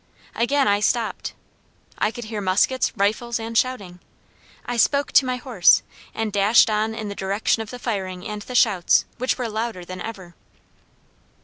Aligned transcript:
Again 0.35 0.67
I 0.67 0.79
stopped. 0.79 1.33
I 1.99 2.09
could 2.09 2.23
hear 2.23 2.41
muskets, 2.41 2.91
rifles, 2.97 3.39
and 3.39 3.55
shouting. 3.55 3.99
I 4.65 4.75
spoke 4.75 5.11
to 5.11 5.27
my 5.27 5.35
horse 5.35 5.83
and 6.15 6.33
dashed 6.33 6.71
on 6.71 6.95
in 6.95 7.07
the 7.07 7.13
direction 7.13 7.61
of 7.61 7.69
the 7.69 7.77
firing 7.77 8.25
and 8.25 8.41
the 8.41 8.55
shouts, 8.55 9.05
which 9.19 9.37
were 9.37 9.47
louder 9.47 9.85
than 9.85 10.01
ever. 10.01 10.33